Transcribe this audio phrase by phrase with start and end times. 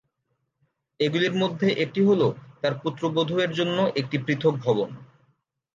[0.99, 2.21] এগুলির মধ্যে একটি হল
[2.61, 4.89] তার পুত্রবধূ -এর জন্য একটি পৃথক ভবন।